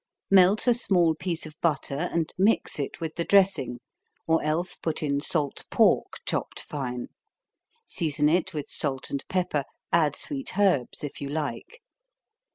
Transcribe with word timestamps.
Melt 0.31 0.65
a 0.65 0.73
small 0.73 1.13
piece 1.13 1.45
of 1.45 1.53
butter, 1.61 2.09
and 2.11 2.33
mix 2.35 2.79
it 2.79 2.99
with 2.99 3.13
the 3.17 3.23
dressing, 3.23 3.79
or 4.25 4.41
else 4.41 4.75
put 4.75 5.03
in 5.03 5.21
salt 5.21 5.63
pork, 5.69 6.13
chopped 6.25 6.59
fine; 6.59 7.09
season 7.85 8.27
it 8.27 8.51
with 8.51 8.67
salt 8.67 9.11
and 9.11 9.23
pepper; 9.27 9.63
add 9.91 10.15
sweet 10.15 10.57
herbs 10.57 11.03
if 11.03 11.21
you 11.21 11.29
like. 11.29 11.83